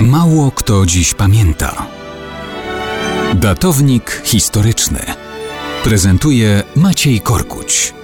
[0.00, 1.86] Mało kto dziś pamięta.
[3.34, 5.00] Datownik historyczny
[5.84, 7.94] prezentuje Maciej Korkuć.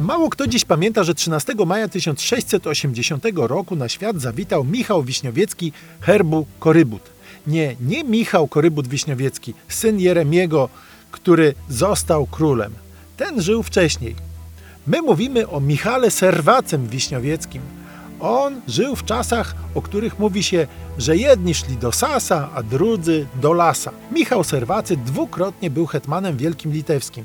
[0.00, 6.46] Mało kto dziś pamięta, że 13 maja 1680 roku na świat zawitał Michał Wiśniowiecki herbu
[6.58, 7.02] Korybut.
[7.46, 10.68] Nie, nie Michał Korybut Wiśniowiecki, syn Jeremiego,
[11.10, 12.72] który został królem.
[13.16, 14.35] Ten żył wcześniej.
[14.86, 17.62] My mówimy o Michale Serwacem Wiśniowieckim.
[18.20, 20.66] On żył w czasach, o których mówi się,
[20.98, 23.92] że jedni szli do Sasa, a drudzy do Lasa.
[24.12, 27.24] Michał Serwacy dwukrotnie był hetmanem wielkim litewskim.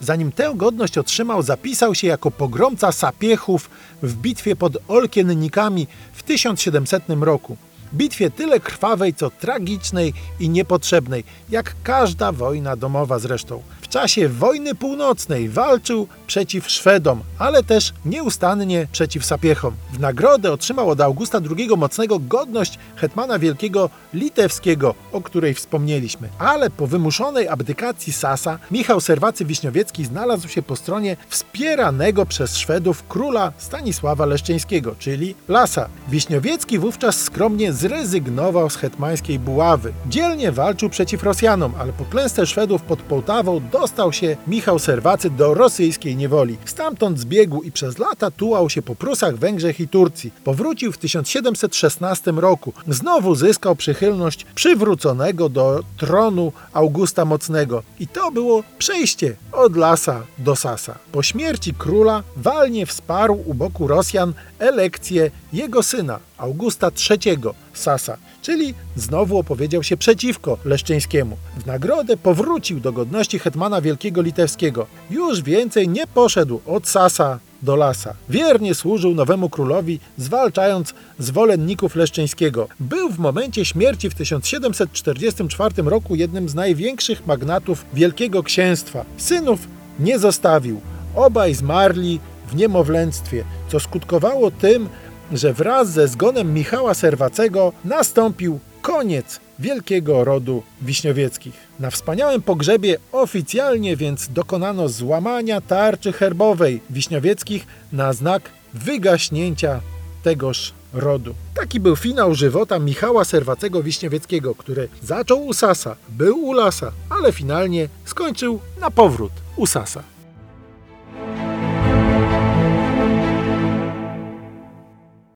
[0.00, 3.70] Zanim tę godność otrzymał, zapisał się jako pogromca sapiechów
[4.02, 7.56] w bitwie pod Olkiennikami w 1700 roku.
[7.94, 13.62] Bitwie tyle krwawej, co tragicznej i niepotrzebnej, jak każda wojna domowa zresztą.
[13.92, 19.74] Czasie wojny północnej walczył przeciw Szwedom, ale też nieustannie przeciw Sapiechom.
[19.92, 26.28] W nagrodę otrzymał od Augusta II Mocnego godność hetmana wielkiego litewskiego, o której wspomnieliśmy.
[26.38, 33.04] Ale po wymuszonej abdykacji Sasa Michał Serwacy Wiśniowiecki znalazł się po stronie wspieranego przez Szwedów
[33.08, 35.88] króla Stanisława Leszczyńskiego, czyli Lasa.
[36.08, 39.92] Wiśniowiecki wówczas skromnie zrezygnował z hetmańskiej buławy.
[40.06, 45.54] Dzielnie walczył przeciw Rosjanom, ale po klęsce Szwedów pod Połtawą dostał się Michał Serwacy do
[45.54, 46.56] rosyjskiej niewoli.
[46.64, 50.30] Stamtąd zbiegł i przez lata tułał się po Prusach, Węgrzech i Turcji.
[50.44, 52.72] Powrócił w 1716 roku.
[52.88, 57.82] Znowu zyskał przychylność przywróconego do tronu Augusta Mocnego.
[58.00, 60.98] I to było przejście od Lasa do Sasa.
[61.12, 67.38] Po śmierci króla walnie wsparł u boku Rosjan elekcję jego syna, Augusta III
[67.72, 71.36] Sasa, czyli znowu opowiedział się przeciwko Leszczyńskiemu.
[71.58, 74.86] W nagrodę powrócił do godności hetmana wielkiego litewskiego.
[75.10, 78.14] Już więcej nie poszedł od Sasa do Lasa.
[78.28, 82.68] Wiernie służył nowemu królowi, zwalczając zwolenników Leszczyńskiego.
[82.80, 89.04] Był w momencie śmierci w 1744 roku jednym z największych magnatów Wielkiego Księstwa.
[89.16, 89.60] Synów
[89.98, 90.80] nie zostawił.
[91.16, 94.88] Obaj zmarli w niemowlęctwie, co skutkowało tym,
[95.32, 101.54] że wraz ze zgonem Michała Serwacego nastąpił koniec wielkiego rodu Wiśniowieckich.
[101.80, 108.42] Na wspaniałym pogrzebie oficjalnie więc dokonano złamania tarczy herbowej Wiśniowieckich na znak
[108.74, 109.80] wygaśnięcia
[110.22, 111.34] tegoż rodu.
[111.54, 117.32] Taki był finał żywota Michała Serwacego Wiśniowieckiego, który zaczął u Sasa, był u Lasa, ale
[117.32, 120.02] finalnie skończył na powrót u Sasa.